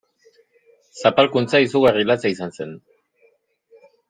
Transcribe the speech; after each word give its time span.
Zapalkuntza 1.01 1.61
izugarri 1.67 2.09
latza 2.13 2.35
izan 2.37 2.57
zen. 2.59 2.75